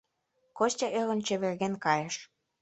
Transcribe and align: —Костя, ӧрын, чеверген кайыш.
—Костя, 0.57 0.87
ӧрын, 0.99 1.19
чеверген 1.27 1.73
кайыш. 1.83 2.15